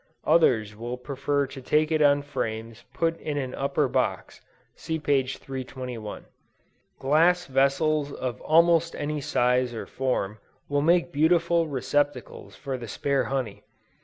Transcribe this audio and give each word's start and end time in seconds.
Others 0.25 0.75
will 0.75 0.97
prefer 0.97 1.45
to 1.45 1.61
take 1.61 1.91
it 1.91 2.01
on 2.01 2.23
frames 2.23 2.85
put 2.91 3.19
in 3.19 3.37
an 3.37 3.53
upper 3.53 3.87
box; 3.87 4.41
(see 4.75 4.97
p. 4.97 5.21
231.) 5.23 6.25
Glass 6.97 7.45
vessels 7.45 8.11
of 8.11 8.41
almost 8.41 8.95
any 8.95 9.21
size 9.21 9.75
or 9.75 9.85
form 9.85 10.39
will 10.67 10.81
make 10.81 11.11
beautiful 11.13 11.67
receptacles 11.67 12.55
for 12.55 12.79
the 12.79 12.87
spare 12.87 13.25
honey. 13.25 13.61